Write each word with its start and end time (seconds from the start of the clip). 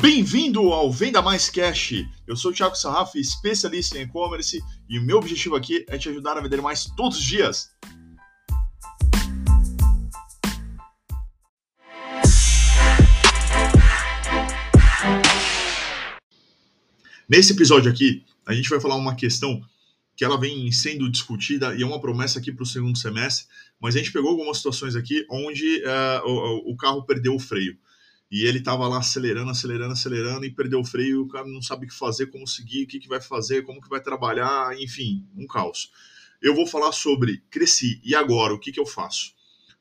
Bem-vindo 0.00 0.60
ao 0.72 0.92
Venda 0.92 1.20
Mais 1.20 1.50
Cash. 1.50 2.04
Eu 2.24 2.36
sou 2.36 2.52
o 2.52 2.54
Thiago 2.54 2.76
Sarraf, 2.76 3.16
especialista 3.16 3.98
em 3.98 4.02
e-commerce, 4.02 4.62
e 4.88 4.96
o 4.96 5.02
meu 5.02 5.18
objetivo 5.18 5.56
aqui 5.56 5.84
é 5.88 5.98
te 5.98 6.08
ajudar 6.08 6.38
a 6.38 6.40
vender 6.40 6.62
mais 6.62 6.84
todos 6.96 7.18
os 7.18 7.24
dias. 7.24 7.68
Nesse 17.28 17.52
episódio 17.52 17.90
aqui, 17.90 18.24
a 18.46 18.54
gente 18.54 18.70
vai 18.70 18.78
falar 18.78 18.94
uma 18.94 19.16
questão 19.16 19.60
que 20.16 20.24
ela 20.24 20.38
vem 20.38 20.70
sendo 20.70 21.10
discutida 21.10 21.74
e 21.74 21.82
é 21.82 21.86
uma 21.86 22.00
promessa 22.00 22.38
aqui 22.38 22.52
para 22.52 22.62
o 22.62 22.66
segundo 22.66 22.96
semestre, 22.96 23.48
mas 23.80 23.96
a 23.96 23.98
gente 23.98 24.12
pegou 24.12 24.30
algumas 24.30 24.58
situações 24.58 24.94
aqui 24.94 25.26
onde 25.28 25.82
uh, 25.82 26.24
o, 26.24 26.72
o 26.72 26.76
carro 26.76 27.02
perdeu 27.02 27.34
o 27.34 27.40
freio 27.40 27.76
e 28.30 28.44
ele 28.44 28.58
estava 28.58 28.86
lá 28.86 28.98
acelerando, 28.98 29.50
acelerando, 29.50 29.92
acelerando 29.92 30.44
e 30.44 30.50
perdeu 30.50 30.80
o 30.80 30.84
freio, 30.84 31.22
o 31.22 31.28
cara 31.28 31.46
não 31.46 31.62
sabe 31.62 31.86
o 31.86 31.88
que 31.88 31.94
fazer, 31.94 32.26
como 32.26 32.46
seguir, 32.46 32.84
o 32.84 32.86
que, 32.86 32.98
que 32.98 33.08
vai 33.08 33.20
fazer, 33.20 33.62
como 33.62 33.80
que 33.80 33.88
vai 33.88 34.00
trabalhar, 34.00 34.78
enfim, 34.78 35.26
um 35.36 35.46
caos. 35.46 35.90
Eu 36.40 36.54
vou 36.54 36.66
falar 36.66 36.92
sobre 36.92 37.42
cresci 37.50 38.00
e 38.04 38.14
agora, 38.14 38.54
o 38.54 38.58
que, 38.58 38.70
que 38.70 38.78
eu 38.78 38.86
faço? 38.86 39.32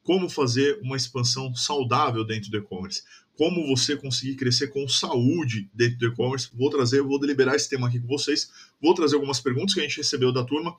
Como 0.02 0.30
fazer 0.30 0.80
uma 0.82 0.96
expansão 0.96 1.54
saudável 1.54 2.24
dentro 2.24 2.50
do 2.50 2.58
e-commerce? 2.58 3.04
Como 3.36 3.68
você 3.68 3.96
conseguir 3.96 4.36
crescer 4.36 4.70
com 4.70 4.88
saúde 4.88 5.70
dentro 5.74 6.00
do 6.00 6.08
e-commerce? 6.08 6.50
Vou 6.54 6.70
trazer, 6.70 7.04
vou 7.04 7.20
deliberar 7.20 7.56
esse 7.56 7.70
tema 7.70 7.88
aqui 7.88 8.00
com 8.00 8.08
vocês. 8.08 8.50
Vou 8.82 8.96
trazer 8.96 9.16
algumas 9.16 9.40
perguntas 9.40 9.74
que 9.76 9.82
a 9.82 9.84
gente 9.84 9.98
recebeu 9.98 10.32
da 10.32 10.44
turma 10.44 10.76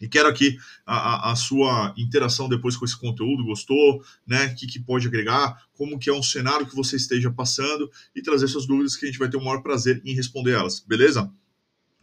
e 0.00 0.08
quero 0.08 0.28
aqui 0.28 0.56
a, 0.86 1.30
a, 1.30 1.36
sua 1.36 1.94
interação 1.96 2.48
depois 2.48 2.76
com 2.76 2.84
esse 2.84 2.96
conteúdo, 2.96 3.44
gostou, 3.44 4.02
né? 4.26 4.46
O 4.46 4.54
que, 4.54 4.66
que, 4.66 4.80
pode 4.80 5.06
agregar, 5.06 5.62
como 5.74 5.98
que 5.98 6.08
é 6.08 6.12
um 6.12 6.22
cenário 6.22 6.66
que 6.66 6.74
você 6.74 6.96
esteja 6.96 7.30
passando 7.30 7.90
e 8.14 8.22
trazer 8.22 8.48
suas 8.48 8.66
dúvidas 8.66 8.96
que 8.96 9.04
a 9.04 9.08
gente 9.08 9.18
vai 9.18 9.28
ter 9.28 9.36
o 9.36 9.44
maior 9.44 9.62
prazer 9.62 10.00
em 10.04 10.14
responder 10.14 10.52
elas, 10.52 10.80
beleza? 10.80 11.30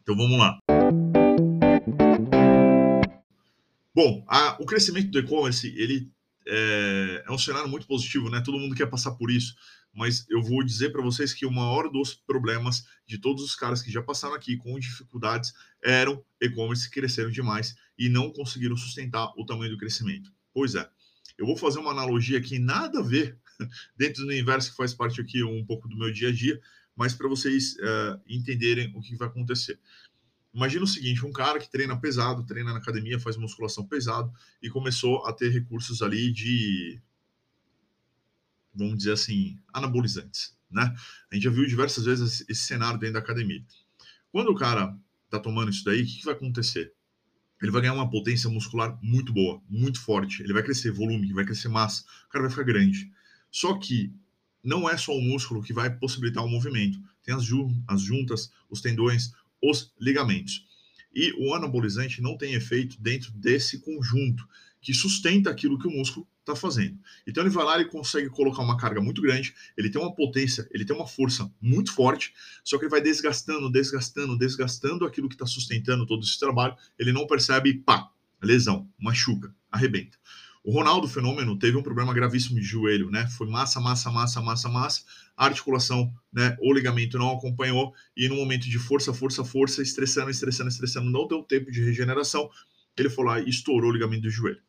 Então 0.03 0.15
vamos 0.15 0.37
lá. 0.37 0.59
Bom, 3.95 4.23
a, 4.27 4.55
o 4.61 4.65
crescimento 4.65 5.09
do 5.09 5.19
e-commerce, 5.19 5.73
ele 5.75 6.07
é, 6.47 7.23
é 7.27 7.31
um 7.31 7.37
cenário 7.37 7.69
muito 7.69 7.85
positivo, 7.85 8.29
né? 8.29 8.41
Todo 8.43 8.59
mundo 8.59 8.75
quer 8.75 8.87
passar 8.87 9.11
por 9.11 9.29
isso 9.29 9.55
mas 9.97 10.27
eu 10.29 10.43
vou 10.43 10.63
dizer 10.63 10.91
para 10.91 11.01
vocês 11.01 11.33
que 11.33 11.43
o 11.43 11.51
maior 11.51 11.89
dos 11.89 12.13
problemas 12.13 12.85
de 13.07 13.17
todos 13.17 13.43
os 13.43 13.55
caras 13.55 13.81
que 13.81 13.91
já 13.91 13.99
passaram 13.99 14.35
aqui 14.35 14.55
com 14.55 14.79
dificuldades 14.79 15.53
eram 15.83 16.23
e-commerce 16.39 16.87
que 16.87 16.99
cresceram 16.99 17.31
demais 17.31 17.75
e 17.97 18.07
não 18.07 18.31
conseguiram 18.31 18.77
sustentar 18.77 19.33
o 19.35 19.43
tamanho 19.43 19.71
do 19.71 19.77
crescimento. 19.77 20.31
Pois 20.53 20.75
é, 20.75 20.87
eu 21.35 21.47
vou 21.47 21.57
fazer 21.57 21.79
uma 21.79 21.89
analogia 21.89 22.37
aqui, 22.37 22.59
nada 22.59 22.99
a 22.99 23.03
ver 23.03 23.39
dentro 23.97 24.21
do 24.21 24.29
universo 24.29 24.69
que 24.69 24.77
faz 24.77 24.93
parte 24.93 25.19
aqui 25.19 25.43
um 25.43 25.65
pouco 25.65 25.89
do 25.89 25.97
meu 25.97 26.13
dia 26.13 26.29
a 26.29 26.31
dia, 26.31 26.61
mas 26.95 27.15
para 27.15 27.27
vocês 27.27 27.75
uh, 27.77 28.21
entenderem 28.27 28.93
o 28.95 29.01
que 29.01 29.15
vai 29.15 29.27
acontecer. 29.27 29.79
Imagina 30.57 30.85
o 30.85 30.87
seguinte: 30.87 31.23
um 31.23 31.31
cara 31.31 31.59
que 31.59 31.69
treina 31.69 31.95
pesado, 31.95 32.43
treina 32.43 32.73
na 32.73 32.79
academia, 32.79 33.19
faz 33.19 33.37
musculação 33.37 33.85
pesado 33.85 34.33
e 34.59 34.71
começou 34.71 35.23
a 35.27 35.31
ter 35.31 35.49
recursos 35.49 36.01
ali 36.01 36.31
de 36.31 36.99
vamos 38.73 38.97
dizer 38.97 39.11
assim, 39.11 39.59
anabolizantes, 39.71 40.55
né? 40.69 40.95
A 41.31 41.35
gente 41.35 41.43
já 41.43 41.51
viu 41.51 41.65
diversas 41.65 42.05
vezes 42.05 42.43
esse 42.49 42.63
cenário 42.63 42.99
dentro 42.99 43.13
da 43.13 43.19
academia. 43.19 43.63
Quando 44.31 44.49
o 44.49 44.55
cara 44.55 44.97
tá 45.29 45.39
tomando 45.39 45.69
isso 45.69 45.83
daí, 45.85 46.01
o 46.01 46.05
que, 46.05 46.19
que 46.19 46.25
vai 46.25 46.33
acontecer? 46.33 46.91
Ele 47.61 47.71
vai 47.71 47.81
ganhar 47.81 47.93
uma 47.93 48.09
potência 48.09 48.49
muscular 48.49 48.97
muito 49.01 49.33
boa, 49.33 49.61
muito 49.69 49.99
forte. 49.99 50.43
Ele 50.43 50.53
vai 50.53 50.63
crescer 50.63 50.91
volume, 50.91 51.33
vai 51.33 51.45
crescer 51.45 51.69
massa, 51.69 52.03
o 52.27 52.29
cara 52.29 52.43
vai 52.43 52.51
ficar 52.51 52.63
grande. 52.63 53.11
Só 53.51 53.77
que 53.77 54.11
não 54.63 54.89
é 54.89 54.97
só 54.97 55.11
o 55.11 55.21
músculo 55.21 55.61
que 55.61 55.73
vai 55.73 55.89
possibilitar 55.95 56.43
o 56.43 56.49
movimento. 56.49 56.99
Tem 57.23 57.33
as, 57.33 57.43
as 57.87 58.01
juntas, 58.01 58.51
os 58.69 58.81
tendões, 58.81 59.33
os 59.61 59.93
ligamentos. 59.99 60.65
E 61.13 61.33
o 61.39 61.53
anabolizante 61.53 62.21
não 62.21 62.37
tem 62.37 62.53
efeito 62.53 63.01
dentro 63.01 63.31
desse 63.31 63.79
conjunto 63.79 64.47
que 64.81 64.93
sustenta 64.93 65.49
aquilo 65.49 65.79
que 65.79 65.87
o 65.87 65.91
músculo 65.91 66.27
está 66.39 66.55
fazendo. 66.55 66.97
Então 67.25 67.43
ele 67.43 67.49
vai 67.49 67.65
lá 67.65 67.81
e 67.81 67.85
consegue 67.85 68.29
colocar 68.29 68.61
uma 68.61 68.77
carga 68.77 69.01
muito 69.01 69.21
grande, 69.21 69.53
ele 69.77 69.89
tem 69.89 70.01
uma 70.01 70.13
potência, 70.13 70.67
ele 70.71 70.85
tem 70.85 70.95
uma 70.95 71.07
força 71.07 71.51
muito 71.61 71.91
forte, 71.91 72.33
só 72.63 72.77
que 72.77 72.85
ele 72.85 72.91
vai 72.91 73.01
desgastando, 73.01 73.69
desgastando, 73.69 74.37
desgastando 74.37 75.05
aquilo 75.05 75.27
que 75.27 75.35
está 75.35 75.45
sustentando 75.45 76.05
todo 76.05 76.23
esse 76.23 76.39
trabalho, 76.39 76.75
ele 76.97 77.11
não 77.11 77.27
percebe, 77.27 77.73
pá, 77.79 78.09
lesão, 78.41 78.89
machuca, 78.97 79.53
arrebenta. 79.71 80.17
O 80.67 80.71
Ronaldo 80.73 81.07
Fenômeno 81.07 81.57
teve 81.57 81.77
um 81.77 81.81
problema 81.81 82.13
gravíssimo 82.13 82.59
de 82.59 82.65
joelho, 82.65 83.09
né? 83.09 83.25
Foi 83.37 83.47
massa, 83.47 83.79
massa, 83.79 84.11
massa, 84.11 84.41
massa, 84.41 84.67
massa. 84.67 85.01
A 85.37 85.45
articulação, 85.45 86.13
né? 86.29 86.57
O 86.59 86.73
ligamento 86.73 87.17
não 87.17 87.31
acompanhou 87.31 87.93
e 88.17 88.27
no 88.27 88.35
momento 88.35 88.67
de 88.67 88.77
força, 88.77 89.13
força, 89.13 89.45
força, 89.45 89.81
estressando, 89.81 90.29
estressando, 90.29 90.67
estressando, 90.67 91.09
não 91.09 91.25
deu 91.25 91.41
tempo 91.41 91.71
de 91.71 91.81
regeneração. 91.81 92.49
Ele 92.97 93.09
foi 93.09 93.23
lá 93.23 93.39
e 93.39 93.47
estourou 93.47 93.91
o 93.91 93.93
ligamento 93.93 94.23
do 94.23 94.29
joelho 94.29 94.59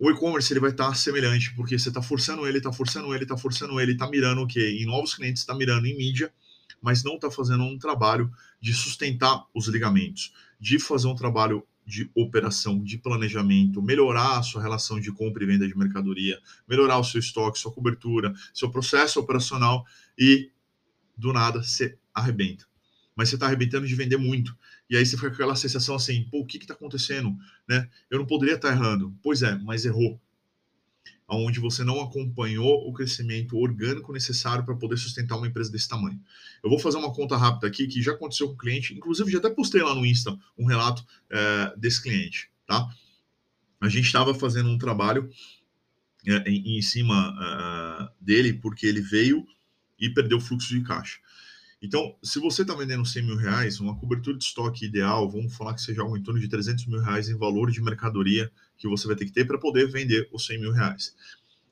o 0.00 0.10
e-commerce 0.10 0.52
ele 0.52 0.60
vai 0.60 0.70
estar 0.70 0.94
semelhante, 0.94 1.52
porque 1.56 1.76
você 1.76 1.88
está 1.88 2.00
forçando 2.00 2.46
ele, 2.46 2.58
está 2.58 2.72
forçando 2.72 3.12
ele, 3.12 3.24
está 3.24 3.36
forçando 3.36 3.80
ele, 3.80 3.92
está 3.92 4.08
mirando 4.08 4.42
o 4.42 4.46
quê? 4.46 4.78
Em 4.80 4.86
novos 4.86 5.14
clientes, 5.14 5.42
está 5.42 5.56
mirando 5.56 5.86
em 5.86 5.96
mídia, 5.96 6.32
mas 6.80 7.02
não 7.02 7.16
está 7.16 7.28
fazendo 7.30 7.64
um 7.64 7.76
trabalho 7.76 8.30
de 8.60 8.72
sustentar 8.72 9.44
os 9.52 9.66
ligamentos, 9.66 10.32
de 10.60 10.78
fazer 10.78 11.08
um 11.08 11.16
trabalho 11.16 11.66
de 11.88 12.10
operação, 12.14 12.84
de 12.84 12.98
planejamento, 12.98 13.80
melhorar 13.80 14.38
a 14.38 14.42
sua 14.42 14.60
relação 14.60 15.00
de 15.00 15.10
compra 15.10 15.42
e 15.42 15.46
venda 15.46 15.66
de 15.66 15.74
mercadoria, 15.74 16.38
melhorar 16.68 16.98
o 16.98 17.02
seu 17.04 17.18
estoque, 17.18 17.58
sua 17.58 17.72
cobertura, 17.72 18.34
seu 18.52 18.70
processo 18.70 19.18
operacional 19.18 19.86
e 20.18 20.50
do 21.16 21.32
nada 21.32 21.62
você 21.62 21.96
arrebenta. 22.12 22.66
Mas 23.16 23.30
você 23.30 23.36
está 23.36 23.46
arrebentando 23.46 23.86
de 23.86 23.94
vender 23.94 24.18
muito. 24.18 24.54
E 24.90 24.98
aí 24.98 25.06
você 25.06 25.16
fica 25.16 25.30
com 25.30 25.34
aquela 25.34 25.56
sensação 25.56 25.94
assim, 25.94 26.24
pô, 26.30 26.40
o 26.40 26.46
que 26.46 26.58
está 26.58 26.74
acontecendo? 26.74 27.34
Né? 27.66 27.88
Eu 28.10 28.18
não 28.18 28.26
poderia 28.26 28.56
estar 28.56 28.68
tá 28.68 28.74
errando. 28.74 29.16
Pois 29.22 29.40
é, 29.40 29.56
mas 29.56 29.86
errou. 29.86 30.20
Onde 31.30 31.60
você 31.60 31.84
não 31.84 32.00
acompanhou 32.00 32.88
o 32.88 32.92
crescimento 32.92 33.58
orgânico 33.58 34.12
necessário 34.12 34.64
para 34.64 34.74
poder 34.74 34.96
sustentar 34.96 35.36
uma 35.36 35.46
empresa 35.46 35.70
desse 35.70 35.86
tamanho. 35.86 36.18
Eu 36.64 36.70
vou 36.70 36.78
fazer 36.78 36.96
uma 36.96 37.12
conta 37.12 37.36
rápida 37.36 37.66
aqui 37.66 37.86
que 37.86 38.00
já 38.00 38.12
aconteceu 38.12 38.48
com 38.48 38.54
o 38.54 38.58
cliente, 38.58 38.94
inclusive 38.94 39.30
já 39.30 39.38
até 39.38 39.50
postei 39.50 39.82
lá 39.82 39.94
no 39.94 40.06
Insta 40.06 40.36
um 40.56 40.64
relato 40.64 41.04
é, 41.30 41.74
desse 41.76 42.02
cliente, 42.02 42.50
tá? 42.66 42.88
A 43.80 43.88
gente 43.88 44.06
estava 44.06 44.34
fazendo 44.34 44.70
um 44.70 44.78
trabalho 44.78 45.30
é, 46.26 46.50
em, 46.50 46.78
em, 46.78 46.82
cima 46.82 47.30
uh, 47.30 48.24
dele 48.24 48.54
porque 48.54 48.86
ele 48.86 49.00
veio 49.00 49.46
e 49.98 50.08
perdeu 50.10 50.38
o 50.38 50.40
fluxo 50.40 50.68
de 50.68 50.82
caixa. 50.82 51.18
Então, 51.80 52.16
se 52.22 52.40
você 52.40 52.62
está 52.62 52.74
vendendo 52.74 53.06
100 53.06 53.22
mil 53.24 53.36
reais, 53.36 53.78
uma 53.78 53.96
cobertura 53.96 54.36
de 54.36 54.44
estoque 54.44 54.86
ideal, 54.86 55.30
vamos 55.30 55.54
falar 55.54 55.74
que 55.74 55.80
seja 55.80 56.02
algo 56.02 56.16
em 56.16 56.22
torno 56.22 56.40
de 56.40 56.48
300 56.48 56.86
mil 56.86 57.00
reais 57.00 57.28
em 57.28 57.36
valor 57.36 57.70
de 57.70 57.80
mercadoria 57.80 58.50
que 58.76 58.88
você 58.88 59.06
vai 59.06 59.14
ter 59.14 59.26
que 59.26 59.32
ter 59.32 59.46
para 59.46 59.58
poder 59.58 59.88
vender 59.88 60.28
os 60.32 60.44
100 60.44 60.60
mil 60.60 60.72
reais. 60.72 61.14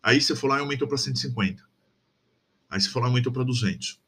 Aí 0.00 0.20
você 0.20 0.36
for 0.36 0.46
lá 0.46 0.58
e 0.58 0.60
aumentou 0.60 0.86
para 0.86 0.96
150. 0.96 1.62
Aí 2.70 2.80
você 2.80 2.88
for 2.88 3.00
lá 3.00 3.06
e 3.06 3.10
aumentou 3.10 3.32
para 3.32 3.42
200. 3.42 4.00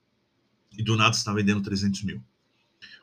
E 0.77 0.85
do 0.85 0.97
nada 0.97 1.13
você 1.13 1.19
está 1.19 1.33
vendendo 1.33 1.61
300 1.61 2.05
mil. 2.05 2.23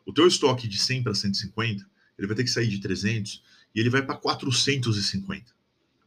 O 0.06 0.14
teu 0.14 0.26
estoque 0.26 0.66
de 0.66 0.78
100 0.78 1.04
para 1.04 1.14
150, 1.14 1.86
ele 2.18 2.28
vai 2.28 2.36
ter 2.36 2.46
que 2.46 2.50
sair 2.50 2.68
de 2.70 2.80
300 2.80 3.44
e 3.74 3.80
ele 3.82 3.90
vai 3.90 4.06
para 4.06 4.16
450. 4.16 5.54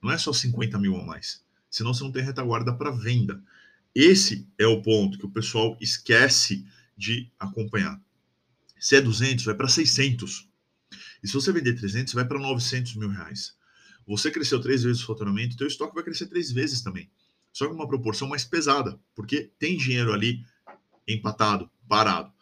Não 0.03 0.11
é 0.11 0.17
só 0.17 0.33
50 0.33 0.79
mil 0.79 0.97
a 0.97 1.05
mais. 1.05 1.45
Senão 1.71 1.93
você 1.93 2.03
não 2.03 2.13
tem 2.13 2.23
retaguarda 2.23 2.73
para 2.73 2.91
venda. 2.91 3.43
Esse 3.95 4.49
é 4.57 4.67
o 4.67 4.81
ponto 4.81 5.19
que 5.19 5.27
o 5.27 5.31
pessoal 5.31 5.77
esquece 5.81 6.65
de 6.99 7.31
acompanhar. 7.39 7.99
Se 8.79 8.97
é 8.97 9.01
200, 9.01 9.45
vai 9.45 9.55
para 9.55 9.69
600. 9.69 10.49
E 11.23 11.29
se 11.29 11.35
você 11.35 11.53
vender 11.53 11.75
300, 11.75 12.13
vai 12.13 12.27
para 12.27 12.39
900 12.39 12.97
mil 12.97 13.09
reais. 13.09 13.57
Você 14.07 14.31
cresceu 14.31 14.61
três 14.61 14.83
vezes 14.83 15.03
o 15.03 15.07
faturamento, 15.07 15.57
teu 15.57 15.67
estoque 15.67 15.95
vai 15.95 16.03
crescer 16.03 16.27
três 16.27 16.51
vezes 16.51 16.81
também. 16.81 17.09
Só 17.53 17.67
que 17.67 17.75
uma 17.75 17.89
proporção 17.89 18.29
mais 18.29 18.45
pesada, 18.45 18.99
porque 19.15 19.53
tem 19.59 19.77
dinheiro 19.77 20.13
ali 20.13 20.45
empatado, 21.07 21.71
parado. 21.89 22.33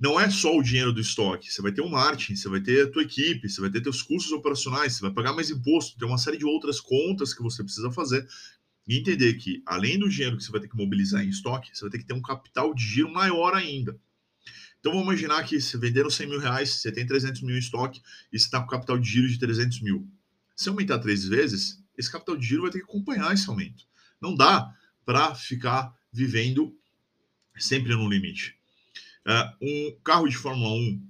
Não 0.00 0.18
é 0.18 0.30
só 0.30 0.56
o 0.56 0.62
dinheiro 0.62 0.92
do 0.92 1.00
estoque, 1.00 1.52
você 1.52 1.60
vai 1.60 1.72
ter 1.72 1.80
o 1.80 1.88
marketing, 1.88 2.36
você 2.36 2.48
vai 2.48 2.60
ter 2.60 2.86
a 2.86 2.90
tua 2.90 3.02
equipe, 3.02 3.48
você 3.48 3.60
vai 3.60 3.68
ter 3.68 3.80
teus 3.80 4.00
custos 4.00 4.30
operacionais, 4.30 4.92
você 4.94 5.00
vai 5.00 5.10
pagar 5.10 5.32
mais 5.32 5.50
imposto, 5.50 5.98
tem 5.98 6.06
uma 6.06 6.18
série 6.18 6.38
de 6.38 6.44
outras 6.44 6.80
contas 6.80 7.34
que 7.34 7.42
você 7.42 7.64
precisa 7.64 7.90
fazer 7.90 8.26
e 8.88 8.96
entender 8.96 9.34
que, 9.34 9.62
além 9.66 9.98
do 9.98 10.08
dinheiro 10.08 10.38
que 10.38 10.42
você 10.42 10.50
vai 10.50 10.62
ter 10.62 10.68
que 10.68 10.76
mobilizar 10.76 11.22
em 11.22 11.28
estoque, 11.28 11.70
você 11.74 11.82
vai 11.82 11.90
ter 11.90 11.98
que 11.98 12.06
ter 12.06 12.14
um 12.14 12.22
capital 12.22 12.72
de 12.72 12.82
giro 12.82 13.12
maior 13.12 13.54
ainda. 13.54 14.00
Então, 14.80 14.92
vamos 14.92 15.06
imaginar 15.06 15.44
que 15.44 15.60
se 15.60 15.76
venderam 15.76 16.08
100 16.08 16.26
mil 16.26 16.40
reais, 16.40 16.70
você 16.70 16.90
tem 16.90 17.06
300 17.06 17.42
mil 17.42 17.54
em 17.54 17.58
estoque 17.58 18.00
e 18.32 18.38
você 18.38 18.46
está 18.46 18.60
com 18.60 18.66
capital 18.66 18.98
de 18.98 19.06
giro 19.06 19.28
de 19.28 19.38
300 19.38 19.82
mil. 19.82 20.08
Se 20.56 20.70
aumentar 20.70 20.98
três 21.00 21.24
vezes, 21.24 21.84
esse 21.98 22.10
capital 22.10 22.34
de 22.36 22.46
giro 22.46 22.62
vai 22.62 22.70
ter 22.70 22.78
que 22.78 22.84
acompanhar 22.84 23.32
esse 23.34 23.48
aumento. 23.50 23.84
Não 24.20 24.34
dá 24.34 24.74
para 25.04 25.34
ficar 25.34 25.92
vivendo 26.10 26.74
sempre 27.58 27.94
no 27.94 28.08
limite. 28.08 28.56
Uh, 29.26 29.66
um 29.66 30.00
carro 30.02 30.28
de 30.28 30.36
Fórmula 30.36 30.70
1 30.74 31.06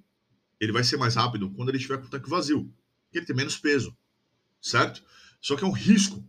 ele 0.61 0.73
vai 0.73 0.83
ser 0.83 0.97
mais 0.97 1.15
rápido 1.15 1.49
quando 1.51 1.69
ele 1.69 1.79
estiver 1.79 1.99
com 1.99 2.07
o 2.07 2.11
tanque 2.11 2.29
vazio, 2.29 2.65
porque 3.05 3.19
ele 3.19 3.27
tem 3.27 3.37
menos 3.37 3.57
peso, 3.57 3.97
certo? 4.61 5.05
Só 5.41 5.55
que 5.55 5.63
é 5.63 5.67
um 5.67 5.73
risco 5.73 6.29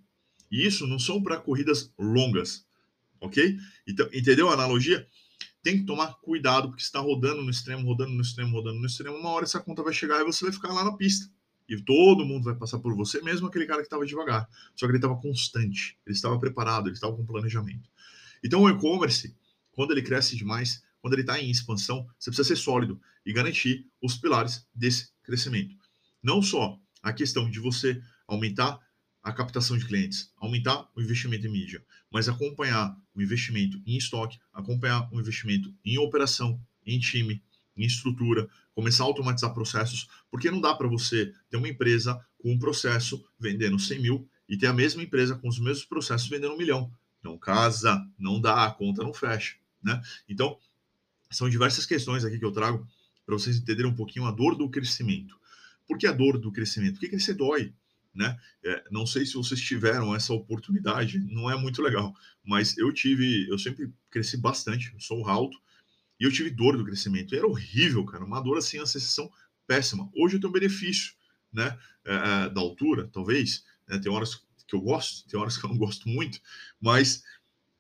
e 0.52 0.66
isso 0.66 0.88
não 0.88 1.00
são 1.00 1.22
para 1.22 1.38
corridas 1.38 1.94
longas, 1.98 2.66
ok? 3.20 3.58
Então, 3.88 4.10
entendeu 4.14 4.50
a 4.50 4.54
analogia? 4.54 5.08
tem 5.62 5.78
que 5.80 5.86
tomar 5.86 6.14
cuidado, 6.22 6.70
porque 6.70 6.82
está 6.82 7.00
rodando 7.00 7.42
no 7.42 7.50
extremo, 7.50 7.86
rodando 7.86 8.12
no 8.12 8.22
extremo, 8.22 8.56
rodando 8.56 8.80
no 8.80 8.86
extremo. 8.86 9.18
Uma 9.18 9.30
hora 9.30 9.46
essa 9.46 9.60
conta 9.60 9.84
vai 9.84 9.94
chegar 9.94 10.22
e 10.22 10.24
você 10.24 10.46
vai 10.46 10.54
ficar 10.54 10.70
lá 10.70 10.84
na 10.84 10.96
pista. 10.96 11.30
E 11.68 11.80
todo 11.80 12.26
mundo 12.26 12.46
vai 12.46 12.56
passar 12.56 12.80
por 12.80 12.96
você, 12.96 13.22
mesmo 13.22 13.48
aquele 13.48 13.66
cara 13.66 13.82
que 13.82 13.86
estava 13.86 14.06
devagar. 14.06 14.50
Só 14.76 14.86
que 14.86 14.92
ele 14.92 14.98
estava 14.98 15.16
constante, 15.18 15.98
ele 16.06 16.16
estava 16.16 16.40
preparado, 16.40 16.88
ele 16.88 16.96
estava 16.96 17.16
com 17.16 17.26
planejamento. 17.26 17.90
Então, 18.44 18.62
o 18.64 18.70
e-commerce, 18.70 19.36
quando 19.72 19.92
ele 19.92 20.02
cresce 20.02 20.36
demais, 20.36 20.82
quando 21.02 21.14
ele 21.14 21.22
está 21.22 21.40
em 21.40 21.52
expansão, 21.52 22.08
você 22.18 22.32
precisa 22.32 22.48
ser 22.48 22.56
sólido 22.56 23.00
e 23.26 23.32
garantir 23.32 23.86
os 24.02 24.18
pilares 24.18 24.66
desse 24.74 25.10
crescimento. 25.22 25.76
Não 26.24 26.42
só 26.42 26.80
a 27.04 27.14
questão 27.14 27.50
de 27.50 27.60
você 27.60 28.02
aumentar 28.28 28.80
a 29.22 29.34
captação 29.34 29.78
de 29.78 29.86
clientes, 29.86 30.32
aumentar 30.38 30.90
o 30.96 31.02
investimento 31.02 31.46
em 31.46 31.52
mídia, 31.52 31.84
mas 32.12 32.30
acompanhar 32.30 32.98
o 33.14 33.22
investimento 33.22 33.82
em 33.86 33.98
estoque, 33.98 34.40
acompanhar 34.54 35.10
o 35.12 35.20
investimento 35.20 35.74
em 35.84 35.98
operação, 35.98 36.60
em 36.86 37.00
time, 37.00 37.44
em 37.76 37.86
estrutura, 37.86 38.48
começar 38.74 39.04
a 39.04 39.08
automatizar 39.08 39.54
processos, 39.54 40.08
porque 40.32 40.50
não 40.50 40.62
dá 40.62 40.74
para 40.74 40.88
você 40.88 41.34
ter 41.50 41.58
uma 41.58 41.68
empresa 41.68 42.20
com 42.38 42.52
um 42.52 42.60
processo 42.60 43.24
vendendo 43.40 43.78
100 43.78 44.00
mil 44.00 44.30
e 44.48 44.58
ter 44.58 44.68
a 44.68 44.74
mesma 44.74 45.04
empresa 45.04 45.36
com 45.36 45.48
os 45.48 45.60
mesmos 45.60 45.86
processos 45.86 46.28
vendendo 46.28 46.54
um 46.54 46.58
milhão. 46.58 46.92
Não 47.24 47.38
casa, 47.38 48.06
não 48.18 48.40
dá, 48.40 48.66
a 48.66 48.72
conta 48.72 49.04
não 49.04 49.14
fecha, 49.14 49.56
né? 49.84 50.02
Então, 50.28 50.58
são 51.30 51.50
diversas 51.50 51.86
questões 51.86 52.26
aqui 52.26 52.40
que 52.40 52.46
eu 52.46 52.52
trago 52.52 52.88
para 53.26 53.36
vocês 53.36 53.58
entenderem 53.58 53.92
um 53.92 53.96
pouquinho 53.96 54.26
a 54.26 54.32
dor 54.32 54.56
do 54.56 54.70
crescimento. 54.70 55.40
Por 55.88 55.98
que 55.98 56.08
a 56.08 56.12
dor 56.12 56.38
do 56.38 56.52
crescimento? 56.52 56.94
Porque 56.94 57.10
crescer 57.10 57.34
dói, 57.34 57.74
né? 58.20 58.38
É, 58.66 58.84
não 58.92 59.06
sei 59.06 59.26
se 59.26 59.36
vocês 59.36 59.62
tiveram 59.62 60.14
essa 60.14 60.34
oportunidade, 60.34 61.18
não 61.20 61.50
é 61.50 61.58
muito 61.58 61.82
legal, 61.82 62.14
mas 62.44 62.78
eu 62.78 62.94
tive, 62.94 63.48
eu 63.50 63.58
sempre 63.58 63.94
cresci 64.12 64.36
bastante, 64.36 64.94
sou 65.00 65.26
alto, 65.26 65.58
e 66.20 66.26
eu 66.26 66.32
tive 66.32 66.50
dor 66.50 66.78
do 66.78 66.84
crescimento. 66.84 67.34
Era 67.34 67.48
horrível, 67.48 68.04
cara. 68.04 68.26
Uma 68.26 68.42
dor 68.42 68.58
assim, 68.58 68.78
uma 68.78 68.86
sensação 68.86 69.32
péssima. 69.66 70.12
Hoje 70.14 70.36
eu 70.36 70.42
tenho 70.42 70.52
benefício, 70.52 71.14
né? 71.52 71.80
É, 72.04 72.14
é, 72.14 72.50
da 72.50 72.60
altura, 72.60 73.08
talvez. 73.08 73.64
Né? 73.88 73.98
Tem 74.00 74.12
horas 74.12 74.36
que 74.68 74.76
eu 74.76 74.82
gosto, 74.82 75.26
tem 75.30 75.40
horas 75.40 75.58
que 75.58 75.66
eu 75.66 75.70
não 75.70 75.78
gosto 75.78 76.10
muito. 76.10 76.42
Mas, 76.78 77.24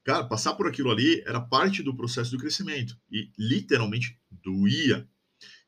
cara, 0.05 0.23
passar 0.23 0.53
por 0.53 0.67
aquilo 0.67 0.89
ali 0.89 1.21
era 1.27 1.41
parte 1.41 1.83
do 1.83 1.93
processo 1.93 2.31
do 2.31 2.37
crescimento. 2.37 2.97
E 3.11 3.29
literalmente 3.37 4.17
doía. 4.31 5.05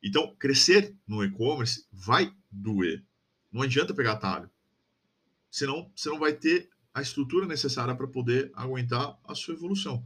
Então, 0.02 0.34
crescer 0.36 0.96
no 1.06 1.22
e-commerce 1.22 1.84
vai 1.92 2.32
doer. 2.50 3.04
Não 3.52 3.60
adianta 3.60 3.92
pegar 3.92 4.12
atalho. 4.12 4.50
Senão, 5.52 5.88
você 5.94 6.08
não 6.08 6.18
vai 6.18 6.32
ter 6.32 6.68
a 6.92 7.00
estrutura 7.00 7.46
necessária 7.46 7.94
para 7.94 8.08
poder 8.08 8.50
aguentar 8.54 9.16
a 9.24 9.36
sua 9.36 9.54
evolução 9.54 10.04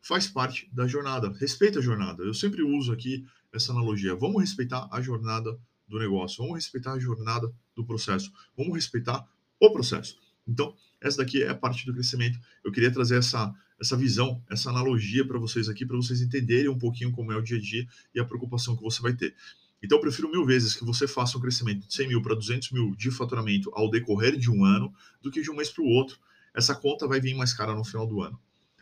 faz 0.00 0.26
parte 0.26 0.68
da 0.72 0.86
jornada. 0.86 1.32
Respeita 1.38 1.78
a 1.78 1.82
jornada. 1.82 2.22
Eu 2.22 2.34
sempre 2.34 2.62
uso 2.62 2.92
aqui 2.92 3.26
essa 3.52 3.72
analogia. 3.72 4.14
Vamos 4.14 4.40
respeitar 4.40 4.88
a 4.90 5.00
jornada 5.00 5.58
do 5.86 5.98
negócio. 5.98 6.38
Vamos 6.42 6.56
respeitar 6.56 6.92
a 6.92 6.98
jornada 6.98 7.52
do 7.74 7.84
processo. 7.84 8.32
Vamos 8.56 8.74
respeitar 8.74 9.26
o 9.58 9.70
processo. 9.72 10.18
Então, 10.46 10.74
essa 11.00 11.18
daqui 11.18 11.42
é 11.42 11.48
a 11.48 11.54
parte 11.54 11.84
do 11.86 11.92
crescimento. 11.92 12.38
Eu 12.64 12.72
queria 12.72 12.90
trazer 12.90 13.18
essa, 13.18 13.54
essa 13.80 13.96
visão, 13.96 14.42
essa 14.50 14.70
analogia 14.70 15.26
para 15.26 15.38
vocês 15.38 15.68
aqui, 15.68 15.84
para 15.84 15.96
vocês 15.96 16.20
entenderem 16.20 16.68
um 16.68 16.78
pouquinho 16.78 17.12
como 17.12 17.32
é 17.32 17.36
o 17.36 17.42
dia 17.42 17.58
a 17.58 17.60
dia 17.60 17.86
e 18.14 18.20
a 18.20 18.24
preocupação 18.24 18.76
que 18.76 18.82
você 18.82 19.02
vai 19.02 19.14
ter. 19.14 19.34
Então, 19.82 19.98
eu 19.98 20.02
prefiro 20.02 20.30
mil 20.30 20.44
vezes 20.44 20.74
que 20.74 20.84
você 20.84 21.08
faça 21.08 21.38
um 21.38 21.40
crescimento 21.40 21.86
de 21.86 21.94
100 21.94 22.08
mil 22.08 22.22
para 22.22 22.34
200 22.34 22.70
mil 22.72 22.94
de 22.96 23.10
faturamento 23.10 23.70
ao 23.74 23.90
decorrer 23.90 24.36
de 24.36 24.50
um 24.50 24.64
ano 24.64 24.92
do 25.22 25.30
que 25.30 25.40
de 25.40 25.50
um 25.50 25.56
mês 25.56 25.70
para 25.70 25.82
o 25.82 25.86
outro. 25.86 26.18
Essa 26.54 26.74
conta 26.74 27.06
vai 27.06 27.20
vir 27.20 27.34
mais 27.34 27.52
cara 27.52 27.74
no 27.74 27.84
final 27.84 28.06
do 28.06 28.20
ano. 28.20 28.38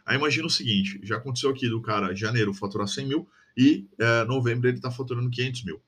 Aí 0.08 0.16
imagina 0.16 0.46
o 0.46 0.50
seguinte: 0.50 0.98
já 1.02 1.16
aconteceu 1.16 1.50
aqui 1.50 1.68
do 1.68 1.82
cara 1.82 2.14
janeiro 2.14 2.54
faturar 2.54 2.88
100 2.88 3.06
mil 3.06 3.28
e 3.56 3.86
é, 3.98 4.24
novembro 4.24 4.66
ele 4.66 4.78
está 4.78 4.90
faturando 4.90 5.28
500 5.28 5.64
mil. 5.64 5.82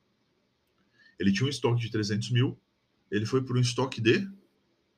Ele 1.19 1.33
tinha 1.33 1.47
um 1.47 1.51
estoque 1.51 1.81
de 1.81 1.91
300 1.91 2.31
mil, 2.31 2.59
ele 3.11 3.25
foi 3.25 3.43
para 3.43 3.57
um 3.57 3.61
estoque 3.61 4.01
de 4.01 4.29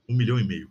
1 0.09 0.17
milhão 0.17 0.41
e 0.41 0.44
meio. 0.44 0.69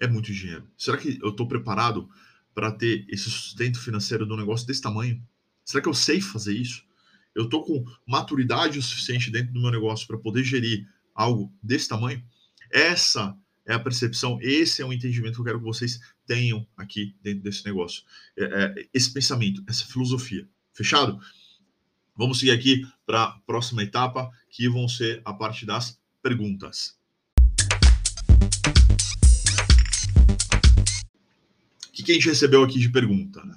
É 0.00 0.06
muito 0.06 0.32
dinheiro. 0.32 0.66
Será 0.78 0.96
que 0.96 1.18
eu 1.22 1.28
estou 1.28 1.46
preparado 1.46 2.08
para 2.54 2.72
ter 2.72 3.04
esse 3.08 3.30
sustento 3.30 3.78
financeiro 3.80 4.26
de 4.26 4.32
um 4.32 4.36
negócio 4.36 4.66
desse 4.66 4.80
tamanho? 4.80 5.22
Será 5.64 5.82
que 5.82 5.88
eu 5.88 5.94
sei 5.94 6.20
fazer 6.20 6.54
isso? 6.54 6.87
Eu 7.38 7.44
estou 7.44 7.62
com 7.62 7.84
maturidade 8.04 8.80
o 8.80 8.82
suficiente 8.82 9.30
dentro 9.30 9.52
do 9.52 9.60
meu 9.60 9.70
negócio 9.70 10.04
para 10.08 10.18
poder 10.18 10.42
gerir 10.42 10.88
algo 11.14 11.54
desse 11.62 11.88
tamanho? 11.88 12.20
Essa 12.68 13.32
é 13.64 13.72
a 13.72 13.78
percepção, 13.78 14.40
esse 14.42 14.82
é 14.82 14.84
o 14.84 14.92
entendimento 14.92 15.34
que 15.34 15.40
eu 15.42 15.44
quero 15.44 15.58
que 15.60 15.64
vocês 15.64 16.00
tenham 16.26 16.66
aqui 16.76 17.14
dentro 17.22 17.44
desse 17.44 17.64
negócio. 17.64 18.02
É, 18.36 18.42
é, 18.44 18.88
esse 18.92 19.12
pensamento, 19.12 19.62
essa 19.68 19.84
filosofia. 19.86 20.48
Fechado? 20.72 21.20
Vamos 22.16 22.40
seguir 22.40 22.50
aqui 22.50 22.84
para 23.06 23.22
a 23.22 23.38
próxima 23.46 23.84
etapa, 23.84 24.32
que 24.50 24.68
vão 24.68 24.88
ser 24.88 25.22
a 25.24 25.32
parte 25.32 25.64
das 25.64 25.96
perguntas. 26.20 26.98
O 31.86 31.92
que, 31.92 32.02
que 32.02 32.10
a 32.10 32.14
gente 32.16 32.28
recebeu 32.30 32.64
aqui 32.64 32.80
de 32.80 32.88
pergunta? 32.88 33.44
Né? 33.44 33.56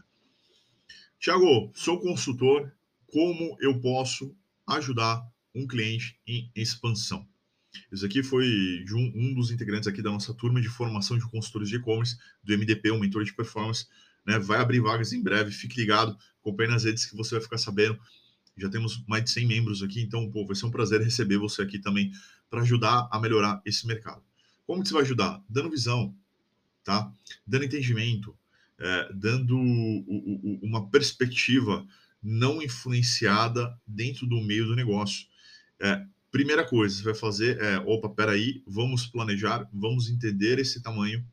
Tiago, 1.19 1.72
sou 1.74 2.00
consultor, 2.00 2.72
como 3.12 3.58
eu 3.60 3.80
posso 3.80 4.36
ajudar 4.68 5.22
um 5.54 5.68
cliente 5.68 6.19
em 6.25 6.50
expansão? 6.56 7.28
Isso 7.92 8.06
aqui 8.06 8.24
foi 8.24 8.46
de 8.86 8.96
um, 8.96 9.12
um, 9.16 9.34
dos 9.34 9.52
integrantes 9.52 9.88
aqui 9.88 10.02
da 10.02 10.12
nossa 10.12 10.34
turma 10.34 10.62
de 10.62 10.69
formação 10.69 11.18
de 11.18 11.30
consultores 11.30 11.69
de 11.69 11.75
e-commerce, 11.75 12.18
do 12.44 12.58
MDP, 12.58 12.92
um 12.92 13.00
mentor 13.00 13.24
de 13.24 13.34
performance. 13.34 13.86
Né? 14.25 14.38
Vai 14.40 14.60
abrir 14.60 14.80
vagas 14.80 15.13
em 15.13 15.22
breve, 15.22 15.52
fique 15.52 15.80
ligado, 15.80 16.18
acompanhe 16.40 16.69
nas 16.69 16.84
redes 16.84 17.06
que 17.06 17.16
você 17.16 17.36
vai 17.36 17.44
ficar 17.44 17.58
sabendo. 17.58 18.00
Já 18.58 18.69
temos 18.69 19.04
mais 19.08 19.24
de 19.24 19.30
100 19.30 19.48
membros 19.48 19.84
aqui, 19.84 20.02
então 20.02 20.30
pô, 20.30 20.46
vai 20.46 20.56
ser 20.56 20.66
um 20.66 20.72
prazer 20.72 21.02
receber 21.02 21.38
você 21.38 21.62
aqui 21.62 21.80
também 21.80 22.12
para 22.50 22.62
ajudar 22.62 23.08
a 23.12 23.19
melhorar 23.19 23.62
esse 23.66 23.88
mercado. 23.88 24.22
Como 24.68 24.81
que 24.84 24.90
você 24.90 24.94
vai 24.94 25.04
ajudar? 25.04 25.42
Dando 25.50 25.69
visão, 25.69 26.16
tá? 26.84 27.12
Dando 27.48 27.66
entendimento, 27.66 28.38
é, 28.78 29.12
dando 29.13 29.58
o, 29.58 30.00
o, 30.08 30.60
uma 30.62 30.90
perspectiva 30.90 31.86
não 32.21 32.62
influenciada 32.62 33.75
dentro 33.85 34.27
do 34.27 34.41
meio 34.41 34.65
do 34.65 34.75
negócio. 34.75 35.27
É, 35.79 36.06
Primeira 36.31 36.63
coisa, 36.63 36.95
você 36.95 37.03
vai 37.03 37.13
fazer 37.13 37.59
é, 37.62 37.77
opa, 37.79 38.07
peraí, 38.07 38.63
vamos 38.65 39.06
planejar, 39.06 39.69
vamos 39.73 40.09
entender 40.09 40.59
esse 40.59 40.81
tamanho 40.81 41.25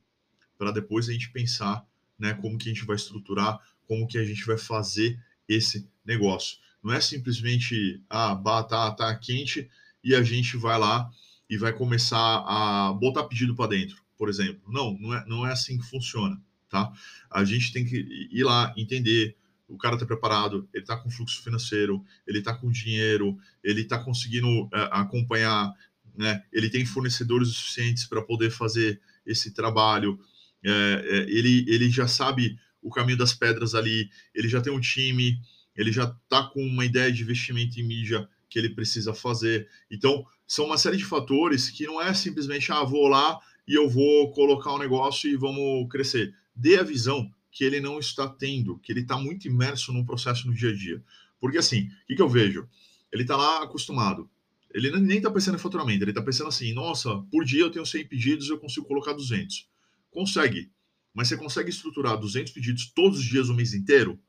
para 0.58 0.72
depois 0.72 1.08
a 1.08 1.12
gente 1.12 1.30
pensar, 1.30 1.86
né, 2.18 2.34
como 2.34 2.58
que 2.58 2.68
a 2.68 2.74
gente 2.74 2.84
vai 2.84 2.96
estruturar, 2.96 3.60
como 3.86 4.08
que 4.08 4.18
a 4.18 4.24
gente 4.24 4.44
vai 4.44 4.58
fazer 4.58 5.16
esse 5.48 5.88
negócio. 6.04 6.58
Não 6.82 6.92
é 6.92 7.00
simplesmente, 7.00 8.02
ah, 8.10 8.34
tá, 8.68 8.90
tá 8.90 9.16
quente 9.16 9.70
e 10.02 10.16
a 10.16 10.22
gente 10.24 10.56
vai 10.56 10.76
lá 10.76 11.08
e 11.48 11.56
vai 11.56 11.72
começar 11.72 12.44
a 12.44 12.92
botar 12.92 13.22
pedido 13.22 13.54
para 13.54 13.70
dentro, 13.70 14.02
por 14.16 14.28
exemplo. 14.28 14.60
Não, 14.66 14.98
não 14.98 15.14
é, 15.14 15.24
não 15.28 15.46
é 15.46 15.52
assim 15.52 15.78
que 15.78 15.86
funciona, 15.86 16.42
tá? 16.68 16.92
A 17.30 17.44
gente 17.44 17.72
tem 17.72 17.84
que 17.84 18.28
ir 18.32 18.42
lá, 18.42 18.74
entender, 18.76 19.36
o 19.68 19.76
cara 19.76 19.94
está 19.94 20.06
preparado, 20.06 20.68
ele 20.72 20.82
está 20.82 20.96
com 20.96 21.10
fluxo 21.10 21.42
financeiro, 21.42 22.02
ele 22.26 22.38
está 22.38 22.54
com 22.54 22.70
dinheiro, 22.70 23.38
ele 23.62 23.82
está 23.82 23.98
conseguindo 23.98 24.64
uh, 24.64 24.70
acompanhar, 24.90 25.72
né? 26.16 26.42
ele 26.52 26.70
tem 26.70 26.86
fornecedores 26.86 27.48
suficientes 27.48 28.06
para 28.06 28.22
poder 28.22 28.50
fazer 28.50 29.00
esse 29.26 29.52
trabalho, 29.52 30.18
é, 30.64 30.70
é, 30.70 31.16
ele, 31.30 31.64
ele 31.68 31.90
já 31.90 32.08
sabe 32.08 32.58
o 32.82 32.90
caminho 32.90 33.18
das 33.18 33.34
pedras 33.34 33.74
ali, 33.74 34.08
ele 34.34 34.48
já 34.48 34.60
tem 34.60 34.72
um 34.72 34.80
time, 34.80 35.38
ele 35.76 35.92
já 35.92 36.04
está 36.04 36.42
com 36.44 36.64
uma 36.64 36.84
ideia 36.84 37.12
de 37.12 37.22
investimento 37.22 37.78
em 37.78 37.84
mídia 37.84 38.28
que 38.48 38.58
ele 38.58 38.70
precisa 38.70 39.12
fazer. 39.12 39.68
Então, 39.90 40.24
são 40.46 40.66
uma 40.66 40.78
série 40.78 40.96
de 40.96 41.04
fatores 41.04 41.70
que 41.70 41.86
não 41.86 42.00
é 42.00 42.12
simplesmente, 42.14 42.72
ah, 42.72 42.82
vou 42.82 43.06
lá 43.06 43.38
e 43.66 43.74
eu 43.74 43.88
vou 43.88 44.32
colocar 44.32 44.74
um 44.74 44.78
negócio 44.78 45.30
e 45.30 45.36
vamos 45.36 45.88
crescer. 45.90 46.34
Dê 46.54 46.78
a 46.78 46.82
visão, 46.82 47.30
que 47.58 47.64
ele 47.64 47.80
não 47.80 47.98
está 47.98 48.28
tendo, 48.28 48.78
que 48.78 48.92
ele 48.92 49.00
está 49.00 49.18
muito 49.18 49.48
imerso 49.48 49.92
no 49.92 50.06
processo 50.06 50.46
no 50.46 50.54
dia 50.54 50.70
a 50.70 50.72
dia. 50.72 51.02
Porque 51.40 51.58
assim, 51.58 51.88
o 51.88 52.06
que, 52.06 52.14
que 52.14 52.22
eu 52.22 52.28
vejo? 52.28 52.68
Ele 53.12 53.22
está 53.22 53.36
lá 53.36 53.64
acostumado. 53.64 54.30
Ele 54.72 54.92
nem 55.00 55.16
está 55.16 55.28
pensando 55.28 55.56
em 55.56 55.60
faturamento, 55.60 56.04
ele 56.04 56.12
está 56.12 56.22
pensando 56.22 56.46
assim: 56.46 56.72
nossa, 56.72 57.18
por 57.32 57.44
dia 57.44 57.62
eu 57.62 57.70
tenho 57.72 57.84
100 57.84 58.06
pedidos, 58.06 58.48
eu 58.48 58.60
consigo 58.60 58.86
colocar 58.86 59.12
200. 59.12 59.68
Consegue, 60.08 60.70
mas 61.12 61.26
você 61.26 61.36
consegue 61.36 61.68
estruturar 61.68 62.16
200 62.16 62.52
pedidos 62.52 62.92
todos 62.94 63.18
os 63.18 63.24
dias 63.24 63.48
o 63.48 63.54
mês 63.54 63.74
inteiro? 63.74 64.20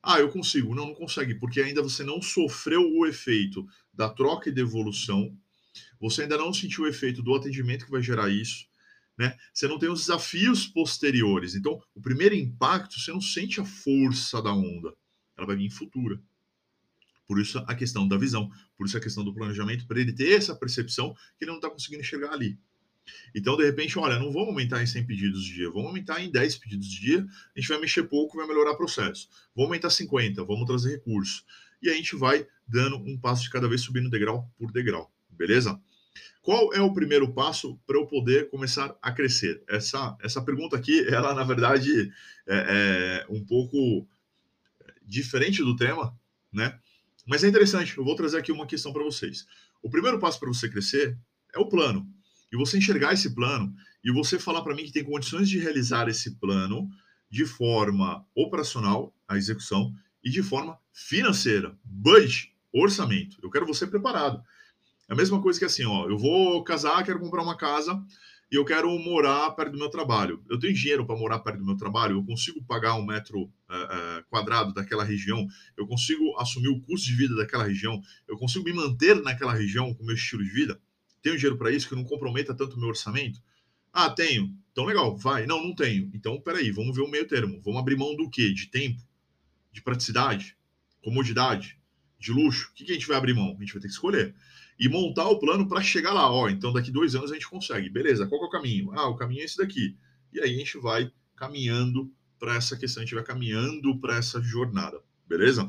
Ah, 0.00 0.20
eu 0.20 0.28
consigo. 0.28 0.72
Não, 0.72 0.86
não 0.86 0.94
consegue, 0.94 1.34
porque 1.34 1.60
ainda 1.60 1.82
você 1.82 2.04
não 2.04 2.22
sofreu 2.22 2.92
o 2.96 3.06
efeito 3.06 3.66
da 3.92 4.08
troca 4.08 4.50
e 4.50 4.52
devolução, 4.52 5.36
você 6.00 6.22
ainda 6.22 6.38
não 6.38 6.54
sentiu 6.54 6.84
o 6.84 6.86
efeito 6.86 7.24
do 7.24 7.34
atendimento 7.34 7.86
que 7.86 7.90
vai 7.90 8.00
gerar 8.00 8.30
isso, 8.30 8.69
né? 9.20 9.36
Você 9.52 9.68
não 9.68 9.78
tem 9.78 9.90
os 9.90 10.00
desafios 10.00 10.66
posteriores. 10.66 11.54
Então, 11.54 11.78
o 11.94 12.00
primeiro 12.00 12.34
impacto, 12.34 12.98
você 12.98 13.12
não 13.12 13.20
sente 13.20 13.60
a 13.60 13.66
força 13.66 14.40
da 14.40 14.50
onda. 14.50 14.94
Ela 15.36 15.46
vai 15.46 15.56
vir 15.56 15.68
futura. 15.68 16.18
Por 17.26 17.38
isso 17.38 17.58
a 17.58 17.74
questão 17.74 18.08
da 18.08 18.16
visão, 18.16 18.50
por 18.78 18.86
isso 18.86 18.96
a 18.96 19.00
questão 19.00 19.22
do 19.22 19.34
planejamento, 19.34 19.86
para 19.86 20.00
ele 20.00 20.14
ter 20.14 20.32
essa 20.32 20.56
percepção 20.56 21.12
que 21.36 21.44
ele 21.44 21.50
não 21.50 21.58
está 21.58 21.68
conseguindo 21.68 22.00
enxergar 22.00 22.32
ali. 22.32 22.58
Então, 23.34 23.58
de 23.58 23.64
repente, 23.64 23.98
olha, 23.98 24.18
não 24.18 24.32
vamos 24.32 24.48
aumentar 24.48 24.82
em 24.82 24.86
100 24.86 25.04
pedidos 25.04 25.44
de 25.44 25.52
dia, 25.52 25.68
vamos 25.68 25.88
aumentar 25.88 26.18
em 26.22 26.30
10 26.30 26.56
pedidos 26.56 26.88
de 26.88 27.00
dia, 27.00 27.26
a 27.54 27.60
gente 27.60 27.68
vai 27.68 27.78
mexer 27.78 28.04
pouco, 28.04 28.38
vai 28.38 28.46
melhorar 28.46 28.70
o 28.70 28.76
processo. 28.78 29.28
Vamos 29.54 29.68
aumentar 29.68 29.90
50, 29.90 30.42
vamos 30.44 30.64
trazer 30.64 30.92
recursos. 30.92 31.44
E 31.82 31.90
a 31.90 31.92
gente 31.92 32.16
vai 32.16 32.46
dando 32.66 32.96
um 32.96 33.18
passo 33.18 33.42
de 33.42 33.50
cada 33.50 33.68
vez, 33.68 33.82
subindo 33.82 34.08
degrau 34.08 34.50
por 34.56 34.72
degrau, 34.72 35.12
beleza? 35.28 35.78
Qual 36.42 36.72
é 36.72 36.80
o 36.80 36.92
primeiro 36.92 37.32
passo 37.32 37.78
para 37.86 37.96
eu 37.96 38.06
poder 38.06 38.48
começar 38.50 38.96
a 39.00 39.12
crescer? 39.12 39.62
Essa, 39.68 40.16
essa 40.22 40.42
pergunta 40.42 40.76
aqui, 40.76 41.06
ela 41.12 41.34
na 41.34 41.44
verdade 41.44 42.10
é, 42.46 43.24
é 43.28 43.32
um 43.32 43.44
pouco 43.44 44.06
diferente 45.02 45.62
do 45.62 45.76
tema, 45.76 46.16
né? 46.52 46.78
Mas 47.26 47.44
é 47.44 47.48
interessante, 47.48 47.96
eu 47.96 48.04
vou 48.04 48.16
trazer 48.16 48.38
aqui 48.38 48.50
uma 48.50 48.66
questão 48.66 48.92
para 48.92 49.04
vocês. 49.04 49.46
O 49.82 49.90
primeiro 49.90 50.18
passo 50.18 50.40
para 50.40 50.48
você 50.48 50.68
crescer 50.68 51.16
é 51.54 51.58
o 51.58 51.68
plano. 51.68 52.06
E 52.52 52.56
você 52.56 52.78
enxergar 52.78 53.12
esse 53.12 53.34
plano 53.34 53.74
e 54.02 54.10
você 54.12 54.38
falar 54.38 54.62
para 54.62 54.74
mim 54.74 54.84
que 54.84 54.92
tem 54.92 55.04
condições 55.04 55.48
de 55.48 55.58
realizar 55.58 56.08
esse 56.08 56.36
plano 56.36 56.88
de 57.30 57.46
forma 57.46 58.26
operacional, 58.34 59.14
a 59.28 59.36
execução, 59.36 59.94
e 60.22 60.30
de 60.30 60.42
forma 60.42 60.78
financeira, 60.92 61.78
budget, 61.84 62.52
orçamento. 62.72 63.38
Eu 63.42 63.50
quero 63.50 63.66
você 63.66 63.86
preparado. 63.86 64.42
É 65.10 65.12
a 65.12 65.16
mesma 65.16 65.42
coisa 65.42 65.58
que 65.58 65.64
assim, 65.64 65.84
ó, 65.84 66.08
eu 66.08 66.16
vou 66.16 66.62
casar, 66.62 67.02
quero 67.02 67.18
comprar 67.18 67.42
uma 67.42 67.56
casa 67.56 68.00
e 68.48 68.54
eu 68.54 68.64
quero 68.64 68.96
morar 68.96 69.50
perto 69.50 69.72
do 69.72 69.78
meu 69.78 69.90
trabalho. 69.90 70.40
Eu 70.48 70.56
tenho 70.56 70.72
dinheiro 70.72 71.04
para 71.04 71.18
morar 71.18 71.40
perto 71.40 71.58
do 71.58 71.66
meu 71.66 71.76
trabalho, 71.76 72.18
eu 72.18 72.24
consigo 72.24 72.62
pagar 72.62 72.94
um 72.94 73.04
metro 73.04 73.52
é, 73.68 73.74
é, 73.74 74.22
quadrado 74.30 74.72
daquela 74.72 75.02
região, 75.02 75.48
eu 75.76 75.84
consigo 75.84 76.38
assumir 76.38 76.68
o 76.68 76.80
custo 76.80 77.08
de 77.08 77.16
vida 77.16 77.34
daquela 77.34 77.64
região, 77.64 78.00
eu 78.28 78.38
consigo 78.38 78.64
me 78.64 78.72
manter 78.72 79.20
naquela 79.20 79.52
região 79.52 79.92
com 79.92 80.04
o 80.04 80.06
meu 80.06 80.14
estilo 80.14 80.44
de 80.44 80.50
vida. 80.50 80.80
Tenho 81.20 81.36
dinheiro 81.36 81.58
para 81.58 81.72
isso 81.72 81.88
que 81.88 81.96
não 81.96 82.04
comprometa 82.04 82.54
tanto 82.54 82.76
o 82.76 82.78
meu 82.78 82.90
orçamento? 82.90 83.42
Ah, 83.92 84.10
tenho. 84.10 84.56
Então 84.70 84.84
legal, 84.84 85.16
vai. 85.16 85.44
Não, 85.44 85.60
não 85.60 85.74
tenho. 85.74 86.08
Então, 86.14 86.40
peraí, 86.40 86.70
vamos 86.70 86.94
ver 86.94 87.02
o 87.02 87.10
meio 87.10 87.26
termo. 87.26 87.60
Vamos 87.64 87.80
abrir 87.80 87.96
mão 87.96 88.14
do 88.14 88.30
quê? 88.30 88.52
De 88.54 88.68
tempo? 88.68 89.02
De 89.72 89.82
praticidade? 89.82 90.56
Comodidade? 91.02 91.76
De 92.16 92.30
luxo? 92.30 92.70
O 92.70 92.74
que, 92.74 92.84
que 92.84 92.92
a 92.92 92.94
gente 92.94 93.08
vai 93.08 93.16
abrir 93.16 93.34
mão? 93.34 93.56
A 93.56 93.60
gente 93.60 93.72
vai 93.72 93.82
ter 93.82 93.88
que 93.88 93.94
escolher 93.94 94.36
e 94.80 94.88
montar 94.88 95.28
o 95.28 95.38
plano 95.38 95.68
para 95.68 95.82
chegar 95.82 96.14
lá. 96.14 96.32
Ó, 96.32 96.48
então 96.48 96.72
daqui 96.72 96.90
dois 96.90 97.14
anos 97.14 97.30
a 97.30 97.34
gente 97.34 97.46
consegue. 97.46 97.90
Beleza, 97.90 98.26
qual 98.26 98.42
é 98.42 98.46
o 98.46 98.50
caminho? 98.50 98.90
Ah, 98.94 99.08
o 99.08 99.14
caminho 99.14 99.42
é 99.42 99.44
esse 99.44 99.58
daqui. 99.58 99.94
E 100.32 100.40
aí 100.40 100.54
a 100.54 100.58
gente 100.58 100.78
vai 100.78 101.12
caminhando 101.36 102.10
para 102.38 102.56
essa 102.56 102.78
questão, 102.78 103.02
a 103.02 103.04
gente 103.04 103.14
vai 103.14 103.22
caminhando 103.22 104.00
para 104.00 104.16
essa 104.16 104.40
jornada. 104.40 104.98
Beleza? 105.28 105.64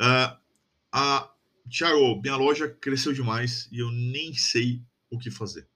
Uh, 0.00 0.36
a, 0.92 1.32
Tiago, 1.68 2.20
minha 2.20 2.34
loja 2.34 2.68
cresceu 2.68 3.12
demais 3.12 3.68
e 3.70 3.78
eu 3.78 3.90
nem 3.92 4.34
sei 4.34 4.82
o 5.08 5.16
que 5.16 5.30
fazer. 5.30 5.68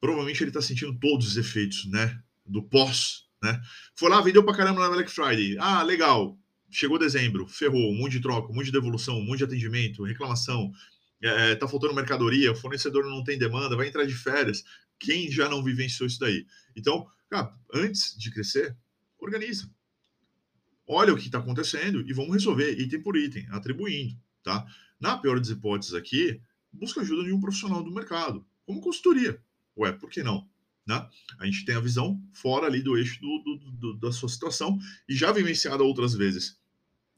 Provavelmente 0.00 0.42
ele 0.42 0.50
está 0.50 0.62
sentindo 0.62 0.98
todos 0.98 1.26
os 1.26 1.36
efeitos, 1.36 1.84
né? 1.90 2.18
Do 2.46 2.62
pós, 2.62 3.28
né? 3.42 3.60
Foi 3.94 4.08
lá, 4.08 4.22
vendeu 4.22 4.42
para 4.42 4.56
caramba 4.56 4.80
na 4.80 4.94
Black 4.94 5.10
Friday. 5.10 5.58
Ah, 5.58 5.82
legal 5.82 6.38
chegou 6.72 6.98
dezembro, 6.98 7.46
ferrou, 7.46 7.92
um 7.92 7.96
monte 7.96 8.12
de 8.12 8.20
troca, 8.20 8.50
um 8.50 8.54
monte 8.54 8.66
de 8.66 8.72
devolução, 8.72 9.18
um 9.18 9.24
monte 9.24 9.38
de 9.38 9.44
atendimento, 9.44 10.02
reclamação, 10.02 10.72
é, 11.22 11.54
tá 11.54 11.68
faltando 11.68 11.94
mercadoria, 11.94 12.50
o 12.50 12.56
fornecedor 12.56 13.04
não 13.04 13.22
tem 13.22 13.38
demanda, 13.38 13.76
vai 13.76 13.86
entrar 13.86 14.04
de 14.04 14.14
férias. 14.14 14.64
Quem 14.98 15.30
já 15.30 15.48
não 15.48 15.62
vivenciou 15.62 16.06
isso 16.06 16.18
daí? 16.18 16.46
Então, 16.74 17.06
cara, 17.28 17.54
antes 17.72 18.16
de 18.18 18.30
crescer, 18.30 18.76
organiza. 19.18 19.70
Olha 20.86 21.12
o 21.12 21.16
que 21.16 21.26
está 21.26 21.38
acontecendo 21.38 22.00
e 22.08 22.12
vamos 22.12 22.32
resolver 22.32 22.72
item 22.80 23.00
por 23.02 23.16
item, 23.16 23.46
atribuindo, 23.50 24.18
tá? 24.42 24.66
Na 24.98 25.16
pior 25.16 25.38
das 25.38 25.48
hipóteses 25.48 25.94
aqui, 25.94 26.40
busca 26.72 27.00
ajuda 27.00 27.24
de 27.24 27.32
um 27.32 27.40
profissional 27.40 27.82
do 27.82 27.92
mercado, 27.92 28.44
como 28.64 28.80
consultoria. 28.80 29.40
Ué, 29.76 29.92
por 29.92 30.10
que 30.10 30.22
não? 30.22 30.48
Né? 30.86 31.08
A 31.38 31.46
gente 31.46 31.64
tem 31.64 31.76
a 31.76 31.80
visão 31.80 32.20
fora 32.32 32.66
ali 32.66 32.82
do 32.82 32.96
eixo 32.96 33.20
do, 33.20 33.38
do, 33.38 33.70
do, 33.72 33.94
da 33.98 34.12
sua 34.12 34.28
situação 34.28 34.78
e 35.08 35.14
já 35.14 35.30
vivenciada 35.30 35.84
outras 35.84 36.14
vezes. 36.14 36.60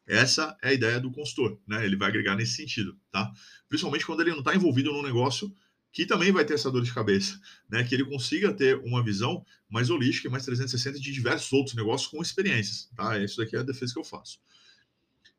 Essa 0.06 0.56
é 0.62 0.68
a 0.68 0.73
ideia 0.73 1.00
do 1.00 1.11
consultor, 1.11 1.58
né? 1.66 1.84
Ele 1.84 1.96
vai 1.96 2.08
agregar 2.08 2.37
nesse 2.37 2.56
sentido, 2.56 2.99
tá? 3.11 3.32
Principalmente 3.68 4.04
quando 4.04 4.20
ele 4.20 4.30
não 4.30 4.40
está 4.40 4.54
envolvido 4.54 4.92
num 4.92 5.02
negócio 5.02 5.54
que 5.90 6.04
também 6.04 6.32
vai 6.32 6.44
ter 6.44 6.54
essa 6.54 6.70
dor 6.70 6.82
de 6.82 6.92
cabeça, 6.92 7.40
né? 7.70 7.84
Que 7.84 7.94
ele 7.94 8.04
consiga 8.04 8.52
ter 8.52 8.76
uma 8.80 9.02
visão 9.02 9.44
mais 9.68 9.90
holística 9.90 10.28
e 10.28 10.30
mais 10.30 10.44
360 10.44 10.99
de 10.99 11.12
diversos 11.12 11.52
outros 11.52 11.75
negócios 11.75 12.11
com 12.11 12.20
experiências, 12.20 12.90
tá? 12.96 13.18
Isso 13.18 13.38
daqui 13.38 13.56
é 13.56 13.61
a 13.61 13.62
defesa 13.62 13.92
que 13.92 13.99
eu 13.99 14.04
faço. 14.04 14.38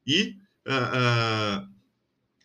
E 0.07 0.38
uh, 0.65 1.75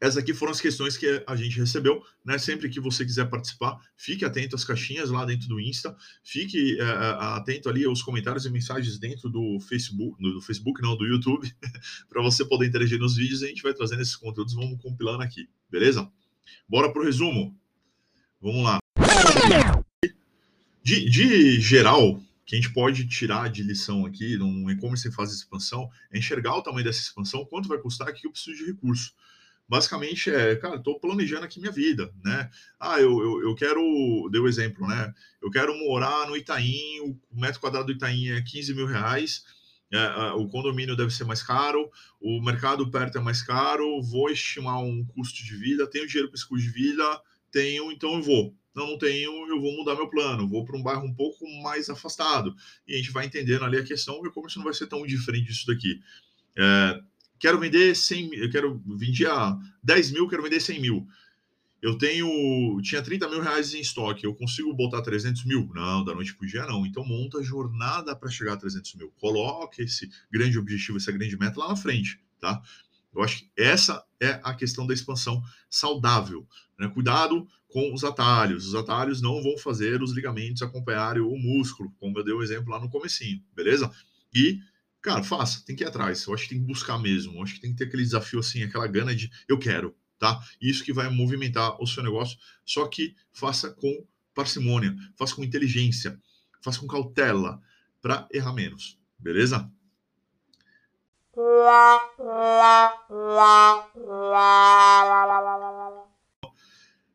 essas 0.01 0.17
aqui 0.17 0.33
foram 0.33 0.51
as 0.51 0.61
questões 0.61 0.97
que 0.97 1.23
a 1.27 1.37
gente 1.37 1.59
recebeu, 1.59 2.03
né? 2.25 2.39
Sempre 2.39 2.71
que 2.71 2.81
você 2.81 3.05
quiser 3.05 3.29
participar, 3.29 3.79
fique 3.95 4.25
atento 4.25 4.57
às 4.57 4.65
caixinhas 4.65 5.11
lá 5.11 5.27
dentro 5.27 5.47
do 5.47 5.61
Insta, 5.61 5.95
fique 6.25 6.81
é, 6.81 6.85
atento 7.37 7.69
ali 7.69 7.85
aos 7.85 8.01
comentários 8.01 8.47
e 8.47 8.51
mensagens 8.51 8.99
dentro 8.99 9.29
do 9.29 9.61
Facebook, 9.61 10.21
do 10.23 10.41
Facebook 10.41 10.81
não, 10.81 10.97
do 10.97 11.05
YouTube, 11.07 11.53
para 12.09 12.23
você 12.23 12.47
poder 12.47 12.67
interagir 12.67 12.99
nos 12.99 13.17
vídeos. 13.17 13.43
A 13.43 13.47
gente 13.47 13.63
vai 13.63 13.75
trazendo 13.75 14.01
esses 14.01 14.17
conteúdos, 14.17 14.55
vamos 14.55 14.81
compilando 14.81 15.23
aqui, 15.23 15.47
beleza? 15.71 16.11
Bora 16.67 16.91
pro 16.91 17.05
resumo. 17.05 17.55
Vamos 18.41 18.65
lá. 18.65 18.79
De, 20.83 21.11
de 21.11 21.61
geral, 21.61 22.19
que 22.47 22.57
a 22.57 22.59
gente 22.59 22.73
pode 22.73 23.07
tirar 23.07 23.51
de 23.51 23.63
lição 23.63 24.07
aqui 24.07 24.39
num 24.39 24.71
e-commerce 24.71 25.07
em 25.07 25.13
fase 25.13 25.33
de 25.33 25.39
expansão 25.41 25.91
é 26.11 26.19
enxergar 26.19 26.57
o 26.57 26.63
tamanho 26.63 26.85
dessa 26.85 27.01
expansão, 27.01 27.45
quanto 27.45 27.69
vai 27.69 27.77
custar, 27.77 28.09
aqui 28.09 28.27
eu 28.27 28.33
preciso 28.33 28.57
de 28.57 28.65
recurso 28.65 29.13
basicamente 29.71 30.29
é, 30.29 30.57
cara, 30.57 30.75
estou 30.75 30.99
planejando 30.99 31.45
aqui 31.45 31.61
minha 31.61 31.71
vida, 31.71 32.13
né? 32.25 32.51
Ah, 32.79 33.01
eu, 33.01 33.23
eu, 33.23 33.43
eu 33.43 33.55
quero, 33.55 34.29
deu 34.33 34.49
exemplo, 34.49 34.85
né? 34.85 35.15
Eu 35.41 35.49
quero 35.49 35.73
morar 35.79 36.27
no 36.27 36.37
Itaim, 36.37 36.99
o 37.01 37.41
metro 37.41 37.61
quadrado 37.61 37.87
do 37.87 37.93
Itaim 37.93 38.31
é 38.31 38.43
15 38.43 38.75
mil 38.75 38.87
reais, 38.87 39.45
é, 39.93 40.33
o 40.33 40.49
condomínio 40.49 40.97
deve 40.97 41.13
ser 41.13 41.23
mais 41.23 41.41
caro, 41.41 41.89
o 42.21 42.43
mercado 42.43 42.91
perto 42.91 43.19
é 43.19 43.21
mais 43.21 43.43
caro, 43.43 44.03
vou 44.03 44.29
estimar 44.29 44.83
um 44.83 45.05
custo 45.05 45.45
de 45.45 45.57
vida, 45.57 45.87
tenho 45.87 46.09
dinheiro 46.09 46.29
para 46.29 46.37
esse 46.37 46.49
custo 46.49 46.67
de 46.67 46.73
vida, 46.73 47.23
tenho, 47.53 47.93
então 47.93 48.15
eu 48.15 48.23
vou. 48.23 48.53
Não, 48.75 48.89
não 48.89 48.99
tenho, 48.99 49.31
eu 49.49 49.61
vou 49.61 49.73
mudar 49.77 49.95
meu 49.95 50.11
plano, 50.11 50.49
vou 50.49 50.65
para 50.65 50.77
um 50.77 50.83
bairro 50.83 51.05
um 51.05 51.15
pouco 51.15 51.49
mais 51.63 51.89
afastado. 51.89 52.57
E 52.89 52.95
a 52.95 52.97
gente 52.97 53.13
vai 53.13 53.25
entendendo 53.25 53.65
ali 53.65 53.79
a 53.79 53.85
questão, 53.85 54.21
o 54.21 54.27
e-commerce 54.27 54.57
não 54.57 54.65
vai 54.65 54.75
ser 54.75 54.89
tão 54.89 55.07
diferente 55.07 55.47
disso 55.47 55.67
daqui. 55.69 56.01
É, 56.59 57.01
quero 57.41 57.59
vender 57.59 57.97
100 57.97 58.35
eu 58.35 58.51
quero 58.51 58.81
vender 58.87 59.29
a 59.29 59.59
10 59.83 60.13
mil, 60.13 60.29
quero 60.29 60.43
vender 60.43 60.61
100 60.61 60.81
mil. 60.81 61.09
Eu 61.83 61.97
tenho, 61.97 62.79
tinha 62.83 63.01
30 63.01 63.27
mil 63.31 63.41
reais 63.41 63.73
em 63.73 63.81
estoque, 63.81 64.27
eu 64.27 64.35
consigo 64.35 64.73
botar 64.75 65.01
300 65.01 65.47
mil? 65.47 65.71
Não, 65.75 66.05
da 66.05 66.15
noite 66.15 66.35
para 66.35 66.45
o 66.45 66.49
dia 66.49 66.67
não. 66.67 66.85
Então 66.85 67.03
monta 67.03 67.39
a 67.39 67.43
jornada 67.43 68.15
para 68.15 68.29
chegar 68.29 68.53
a 68.53 68.57
300 68.59 68.95
mil. 68.97 69.11
Coloque 69.19 69.83
esse 69.83 70.11
grande 70.31 70.59
objetivo, 70.59 70.99
essa 70.99 71.11
grande 71.11 71.39
meta 71.39 71.59
lá 71.59 71.69
na 71.69 71.77
frente, 71.77 72.21
tá? 72.39 72.63
Eu 73.15 73.23
acho 73.23 73.39
que 73.39 73.51
essa 73.57 74.05
é 74.21 74.39
a 74.45 74.55
questão 74.55 74.87
da 74.87 74.93
expansão 74.93 75.43
saudável. 75.69 76.47
Né? 76.79 76.87
Cuidado 76.89 77.49
com 77.69 77.93
os 77.95 78.05
atalhos. 78.05 78.67
Os 78.67 78.75
atalhos 78.75 79.23
não 79.23 79.43
vão 79.43 79.57
fazer 79.57 80.03
os 80.03 80.13
ligamentos 80.13 80.63
acompanharem 80.63 81.23
o 81.23 81.37
músculo, 81.37 81.91
como 81.99 82.19
eu 82.19 82.25
dei 82.25 82.35
o 82.35 82.43
exemplo 82.43 82.71
lá 82.71 82.79
no 82.79 82.91
comecinho, 82.91 83.43
beleza? 83.55 83.91
E 84.35 84.61
Cara, 85.03 85.23
faça, 85.23 85.65
tem 85.65 85.75
que 85.75 85.83
ir 85.83 85.87
atrás. 85.87 86.27
Eu 86.27 86.35
acho 86.35 86.45
que 86.45 86.51
tem 86.51 86.61
que 86.61 86.67
buscar 86.67 86.99
mesmo. 86.99 87.37
Eu 87.39 87.43
acho 87.43 87.55
que 87.55 87.61
tem 87.61 87.71
que 87.73 87.79
ter 87.79 87.85
aquele 87.85 88.03
desafio 88.03 88.41
assim, 88.41 88.63
aquela 88.63 88.87
gana 88.87 89.15
de 89.15 89.31
eu 89.49 89.59
quero, 89.59 89.97
tá? 90.19 90.41
Isso 90.61 90.85
que 90.85 90.93
vai 90.93 91.09
movimentar 91.09 91.81
o 91.81 91.87
seu 91.87 92.03
negócio. 92.03 92.39
Só 92.65 92.87
que 92.87 93.17
faça 93.33 93.71
com 93.71 94.07
parcimônia, 94.35 94.95
faça 95.17 95.35
com 95.35 95.43
inteligência, 95.43 96.21
faça 96.63 96.81
com 96.81 96.87
cautela 96.87 97.61
para 98.01 98.29
errar 98.33 98.53
menos, 98.53 98.99
beleza? 99.19 99.71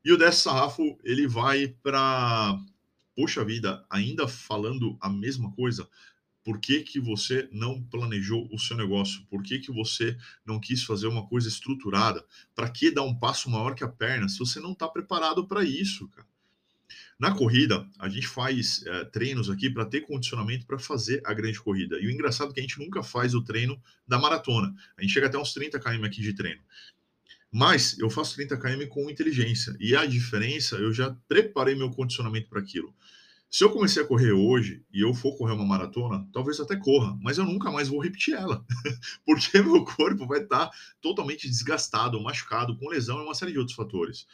E 0.03 0.11
o 0.11 0.17
Dessa 0.17 0.49
Sarrafo, 0.49 0.97
ele 1.03 1.27
vai 1.27 1.67
para. 1.67 2.57
Poxa 3.15 3.45
vida, 3.45 3.85
ainda 3.89 4.27
falando 4.27 4.97
a 4.99 5.09
mesma 5.09 5.51
coisa, 5.53 5.87
por 6.45 6.59
que, 6.59 6.83
que 6.83 6.99
você 6.99 7.49
não 7.51 7.81
planejou 7.81 8.47
o 8.53 8.59
seu 8.59 8.77
negócio? 8.77 9.25
Por 9.25 9.41
que, 9.41 9.57
que 9.57 9.71
você 9.71 10.15
não 10.45 10.59
quis 10.59 10.83
fazer 10.83 11.07
uma 11.07 11.27
coisa 11.27 11.47
estruturada? 11.49 12.23
Para 12.53 12.69
que 12.69 12.91
dar 12.91 13.01
um 13.01 13.17
passo 13.17 13.49
maior 13.49 13.73
que 13.73 13.83
a 13.83 13.87
perna 13.87 14.29
se 14.29 14.37
você 14.37 14.59
não 14.59 14.73
está 14.73 14.87
preparado 14.87 15.47
para 15.47 15.63
isso, 15.63 16.07
cara? 16.09 16.27
Na 17.17 17.33
corrida, 17.33 17.89
a 17.97 18.07
gente 18.07 18.27
faz 18.27 18.85
é, 18.85 19.05
treinos 19.05 19.49
aqui 19.49 19.71
para 19.71 19.85
ter 19.85 20.01
condicionamento 20.01 20.67
para 20.67 20.77
fazer 20.77 21.19
a 21.25 21.33
grande 21.33 21.59
corrida. 21.59 21.97
E 21.99 22.05
o 22.05 22.11
engraçado 22.11 22.51
é 22.51 22.53
que 22.53 22.59
a 22.59 22.63
gente 22.63 22.77
nunca 22.77 23.01
faz 23.01 23.33
o 23.33 23.43
treino 23.43 23.81
da 24.07 24.19
maratona. 24.19 24.71
A 24.95 25.01
gente 25.01 25.13
chega 25.13 25.25
até 25.25 25.39
uns 25.39 25.51
30 25.51 25.79
km 25.79 26.05
aqui 26.05 26.21
de 26.21 26.33
treino. 26.33 26.61
Mas 27.51 27.97
eu 27.97 28.09
faço 28.09 28.35
30 28.35 28.55
km 28.57 28.87
com 28.87 29.09
inteligência. 29.09 29.75
E 29.79 29.95
a 29.95 30.05
diferença, 30.05 30.75
eu 30.75 30.93
já 30.93 31.15
preparei 31.27 31.73
meu 31.73 31.89
condicionamento 31.89 32.49
para 32.49 32.59
aquilo. 32.59 32.93
Se 33.55 33.63
eu 33.63 33.71
comecei 33.71 34.03
a 34.03 34.05
correr 34.05 34.33
hoje 34.33 34.83
e 34.91 34.99
eu 34.99 35.13
for 35.13 35.37
correr 35.37 35.53
uma 35.53 35.65
maratona, 35.65 36.27
talvez 36.33 36.59
até 36.59 36.75
corra, 36.75 37.17
mas 37.21 37.37
eu 37.37 37.45
nunca 37.45 37.71
mais 37.71 37.87
vou 37.87 38.01
repetir 38.01 38.33
ela, 38.33 38.65
porque 39.25 39.61
meu 39.61 39.85
corpo 39.85 40.27
vai 40.27 40.41
estar 40.41 40.69
totalmente 40.99 41.47
desgastado, 41.47 42.21
machucado, 42.21 42.77
com 42.77 42.89
lesão 42.89 43.17
e 43.17 43.23
uma 43.23 43.33
série 43.33 43.53
de 43.53 43.57
outros 43.57 43.73
fatores. 43.73 44.27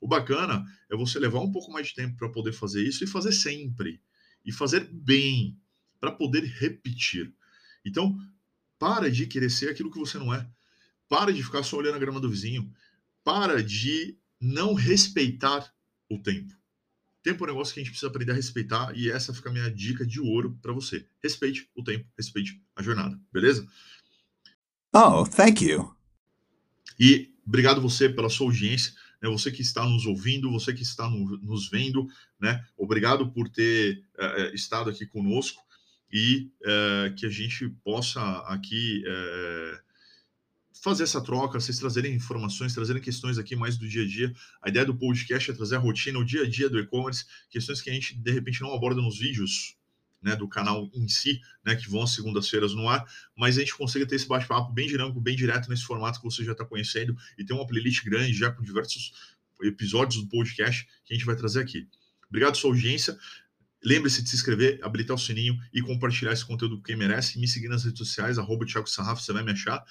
O 0.00 0.08
bacana 0.08 0.66
é 0.90 0.96
você 0.96 1.20
levar 1.20 1.38
um 1.38 1.52
pouco 1.52 1.70
mais 1.70 1.86
de 1.86 1.94
tempo 1.94 2.16
para 2.16 2.28
poder 2.28 2.52
fazer 2.52 2.82
isso 2.82 3.04
e 3.04 3.06
fazer 3.06 3.30
sempre. 3.30 4.02
E 4.44 4.50
fazer 4.50 4.90
bem, 4.92 5.56
para 6.00 6.10
poder 6.10 6.42
repetir. 6.42 7.32
Então, 7.86 8.18
para 8.76 9.08
de 9.08 9.28
querer 9.28 9.50
ser 9.50 9.70
aquilo 9.70 9.88
que 9.92 10.00
você 10.00 10.18
não 10.18 10.34
é. 10.34 10.50
Para 11.08 11.32
de 11.32 11.44
ficar 11.44 11.62
só 11.62 11.76
olhando 11.76 11.94
a 11.94 12.00
grama 12.00 12.18
do 12.18 12.28
vizinho. 12.28 12.68
Para 13.22 13.62
de 13.62 14.18
não 14.40 14.74
respeitar 14.74 15.72
o 16.10 16.18
tempo. 16.18 16.63
Tempo 17.24 17.42
é 17.42 17.48
um 17.48 17.52
negócio 17.52 17.72
que 17.72 17.80
a 17.80 17.82
gente 17.82 17.90
precisa 17.90 18.10
aprender 18.10 18.32
a 18.32 18.34
respeitar 18.34 18.92
e 18.94 19.10
essa 19.10 19.32
fica 19.32 19.48
a 19.48 19.52
minha 19.52 19.70
dica 19.70 20.06
de 20.06 20.20
ouro 20.20 20.58
para 20.60 20.74
você. 20.74 21.06
Respeite 21.22 21.66
o 21.74 21.82
tempo, 21.82 22.06
respeite 22.18 22.62
a 22.76 22.82
jornada, 22.82 23.18
beleza? 23.32 23.66
Oh, 24.94 25.24
thank 25.24 25.64
you. 25.64 25.90
E 27.00 27.32
obrigado 27.46 27.80
você 27.80 28.10
pela 28.10 28.28
sua 28.28 28.48
audiência, 28.48 28.92
né? 29.22 29.30
Você 29.30 29.50
que 29.50 29.62
está 29.62 29.86
nos 29.86 30.04
ouvindo, 30.04 30.52
você 30.52 30.74
que 30.74 30.82
está 30.82 31.08
no, 31.08 31.38
nos 31.38 31.70
vendo, 31.70 32.06
né? 32.38 32.62
Obrigado 32.76 33.32
por 33.32 33.48
ter 33.48 34.04
uh, 34.18 34.54
estado 34.54 34.90
aqui 34.90 35.06
conosco 35.06 35.62
e 36.12 36.52
uh, 36.60 37.14
que 37.14 37.24
a 37.24 37.30
gente 37.30 37.70
possa 37.82 38.20
aqui 38.40 39.02
fazer 40.82 41.04
essa 41.04 41.22
troca, 41.22 41.60
vocês 41.60 41.78
trazerem 41.78 42.14
informações, 42.14 42.74
trazerem 42.74 43.00
questões 43.00 43.38
aqui 43.38 43.54
mais 43.54 43.76
do 43.76 43.88
dia 43.88 44.02
a 44.02 44.06
dia. 44.06 44.34
A 44.62 44.68
ideia 44.68 44.84
do 44.84 44.96
podcast 44.96 45.50
é 45.50 45.54
trazer 45.54 45.76
a 45.76 45.78
rotina, 45.78 46.18
o 46.18 46.24
dia 46.24 46.42
a 46.42 46.48
dia 46.48 46.68
do 46.68 46.78
e-commerce, 46.78 47.24
questões 47.48 47.80
que 47.80 47.90
a 47.90 47.92
gente 47.92 48.14
de 48.16 48.30
repente 48.32 48.60
não 48.60 48.74
aborda 48.74 49.00
nos 49.00 49.18
vídeos. 49.18 49.76
Né, 50.22 50.34
do 50.34 50.48
canal 50.48 50.90
em 50.94 51.06
si, 51.06 51.38
né, 51.62 51.76
que 51.76 51.86
vão 51.86 52.02
às 52.02 52.14
segundas-feiras 52.14 52.74
no 52.74 52.88
ar, 52.88 53.04
mas 53.36 53.58
a 53.58 53.60
gente 53.60 53.74
consegue 53.74 54.06
ter 54.06 54.14
esse 54.14 54.26
bate-papo 54.26 54.72
bem 54.72 54.88
dinâmico, 54.88 55.20
bem 55.20 55.36
direto 55.36 55.68
nesse 55.68 55.84
formato 55.84 56.18
que 56.18 56.24
você 56.24 56.42
já 56.42 56.52
está 56.52 56.64
conhecendo 56.64 57.14
e 57.36 57.44
tem 57.44 57.54
uma 57.54 57.66
playlist 57.66 58.02
grande 58.02 58.32
já 58.32 58.50
com 58.50 58.62
diversos 58.62 59.12
episódios 59.62 60.22
do 60.22 60.28
podcast 60.30 60.88
que 61.04 61.12
a 61.12 61.14
gente 61.14 61.26
vai 61.26 61.36
trazer 61.36 61.60
aqui. 61.60 61.86
Obrigado 62.26 62.52
pela 62.52 62.60
sua 62.62 62.70
audiência. 62.70 63.18
Lembre-se 63.84 64.22
de 64.22 64.30
se 64.30 64.36
inscrever, 64.36 64.80
habilitar 64.82 65.14
o 65.14 65.18
sininho 65.18 65.58
e 65.72 65.82
compartilhar 65.82 66.32
esse 66.32 66.46
conteúdo 66.46 66.78
com 66.78 66.82
quem 66.82 66.96
merece. 66.96 67.38
Me 67.38 67.46
seguir 67.46 67.68
nas 67.68 67.84
redes 67.84 67.98
sociais, 67.98 68.38
arroba 68.38 68.64
Thiago 68.64 68.88
Sarrafo, 68.88 69.20
você 69.20 69.30
vai 69.30 69.44
me 69.44 69.52
achar. 69.52 69.84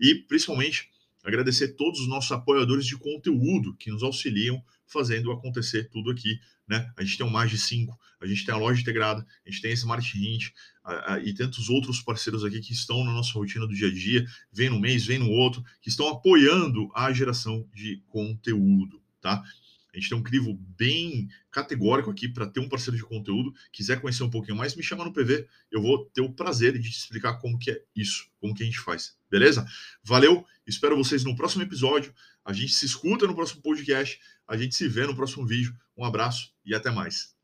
E, 0.00 0.14
principalmente, 0.14 0.88
agradecer 1.22 1.68
todos 1.76 2.00
os 2.00 2.08
nossos 2.08 2.32
apoiadores 2.32 2.86
de 2.86 2.96
conteúdo 2.96 3.74
que 3.76 3.90
nos 3.90 4.02
auxiliam 4.02 4.62
fazendo 4.86 5.30
acontecer 5.30 5.88
tudo 5.90 6.10
aqui. 6.10 6.40
Né? 6.66 6.90
A 6.96 7.02
gente 7.02 7.18
tem 7.18 7.26
o 7.26 7.30
Mais 7.30 7.50
de 7.50 7.58
5, 7.58 7.98
a 8.20 8.26
gente 8.26 8.44
tem 8.44 8.54
a 8.54 8.58
loja 8.58 8.80
integrada, 8.80 9.26
a 9.44 9.50
gente 9.50 9.60
tem 9.60 9.70
a 9.70 9.74
Smart 9.74 10.18
Hint 10.18 10.50
a, 10.84 11.14
a, 11.14 11.20
e 11.20 11.34
tantos 11.34 11.68
outros 11.68 12.00
parceiros 12.00 12.44
aqui 12.44 12.60
que 12.60 12.72
estão 12.72 13.04
na 13.04 13.12
nossa 13.12 13.32
rotina 13.32 13.66
do 13.66 13.74
dia 13.74 13.88
a 13.88 13.92
dia, 13.92 14.24
vem 14.52 14.70
no 14.70 14.80
mês, 14.80 15.04
vem 15.04 15.18
no 15.18 15.30
outro, 15.30 15.64
que 15.80 15.88
estão 15.88 16.08
apoiando 16.08 16.88
a 16.94 17.12
geração 17.12 17.68
de 17.74 18.02
conteúdo. 18.08 19.02
Tá? 19.20 19.42
A 19.92 19.98
gente 19.98 20.08
tem 20.08 20.18
um 20.18 20.22
crivo 20.22 20.54
bem 20.76 21.28
categórico 21.50 22.10
aqui 22.10 22.28
para 22.28 22.46
ter 22.46 22.60
um 22.60 22.68
parceiro 22.68 22.96
de 22.96 23.02
conteúdo. 23.02 23.52
Quiser 23.72 24.00
conhecer 24.00 24.22
um 24.22 24.30
pouquinho 24.30 24.56
mais, 24.56 24.74
me 24.74 24.82
chama 24.82 25.04
no 25.04 25.12
PV. 25.12 25.46
Eu 25.70 25.82
vou 25.82 26.06
ter 26.06 26.20
o 26.20 26.32
prazer 26.32 26.78
de 26.78 26.90
te 26.90 26.98
explicar 26.98 27.34
como 27.34 27.58
que 27.58 27.70
é 27.70 27.82
isso, 27.94 28.28
como 28.40 28.54
que 28.54 28.62
a 28.62 28.66
gente 28.66 28.80
faz. 28.80 29.16
Beleza? 29.30 29.66
Valeu, 30.02 30.44
espero 30.66 30.96
vocês 30.96 31.24
no 31.24 31.36
próximo 31.36 31.62
episódio. 31.62 32.14
A 32.44 32.52
gente 32.52 32.72
se 32.72 32.86
escuta 32.86 33.26
no 33.26 33.34
próximo 33.34 33.62
podcast. 33.62 34.18
A 34.46 34.56
gente 34.56 34.74
se 34.74 34.88
vê 34.88 35.06
no 35.06 35.14
próximo 35.14 35.46
vídeo. 35.46 35.76
Um 35.96 36.04
abraço 36.04 36.52
e 36.64 36.74
até 36.74 36.90
mais. 36.90 37.39